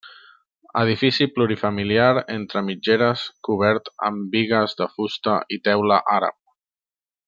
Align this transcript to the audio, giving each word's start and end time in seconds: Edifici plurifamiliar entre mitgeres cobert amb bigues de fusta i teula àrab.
Edifici 0.79 1.27
plurifamiliar 1.35 2.21
entre 2.37 2.65
mitgeres 2.71 3.27
cobert 3.49 3.95
amb 4.11 4.27
bigues 4.39 4.77
de 4.83 4.91
fusta 4.97 5.41
i 5.59 5.65
teula 5.71 6.05
àrab. 6.21 6.41